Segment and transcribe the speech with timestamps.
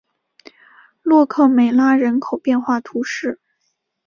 [1.03, 3.39] 洛克梅拉人口变化图示